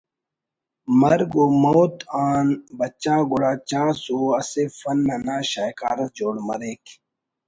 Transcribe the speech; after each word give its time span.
مرگ 1.01 1.31
و 1.41 1.45
موت 1.63 1.95
آن 2.29 2.47
بچا 2.79 3.15
گڑا 3.29 3.51
چاس 3.69 3.99
او 4.13 4.21
اسہ 4.39 4.63
فن 4.79 4.97
نا 5.25 5.35
شاہکار 5.51 5.97
اس 6.03 6.09
جوڑ 6.17 6.35
مریک 6.47 6.83